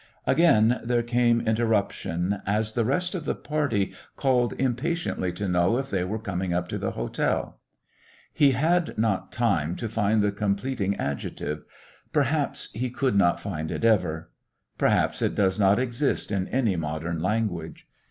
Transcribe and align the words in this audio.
Again 0.25 0.81
there 0.83 1.03
came 1.03 1.41
interruption, 1.41 2.41
as 2.47 2.73
the 2.73 2.83
rest 2.83 3.13
of 3.13 3.23
the 3.25 3.35
party 3.35 3.93
called 4.15 4.53
impatiently 4.53 5.31
to 5.33 5.47
know 5.47 5.77
if 5.77 5.91
they 5.91 6.03
were 6.03 6.17
coming 6.17 6.55
up 6.55 6.67
to 6.69 6.79
the 6.79 6.89
hotel. 6.97 7.59
He 8.33 8.53
had 8.53 8.97
not 8.97 9.31
time 9.31 9.75
to 9.75 9.87
find 9.87 10.23
the 10.23 10.31
completing 10.31 10.95
adjective. 10.95 11.61
Perhaps 12.13 12.71
he 12.73 12.89
could 12.89 13.15
not 13.15 13.39
find 13.39 13.69
it 13.69 13.85
ever. 13.85 14.31
Perhaps 14.79 15.21
it 15.21 15.35
does 15.35 15.59
not 15.59 15.77
exist 15.77 16.31
in 16.31 16.47
any 16.47 16.75
modern 16.75 17.21
language. 17.21 17.87